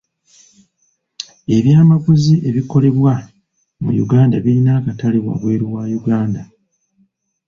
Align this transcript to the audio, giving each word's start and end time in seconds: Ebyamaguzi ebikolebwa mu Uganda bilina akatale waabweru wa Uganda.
Ebyamaguzi 1.57 2.35
ebikolebwa 2.49 3.13
mu 3.83 3.91
Uganda 4.03 4.35
bilina 4.43 4.71
akatale 4.79 5.17
waabweru 5.25 5.65
wa 5.75 5.83
Uganda. 5.99 6.43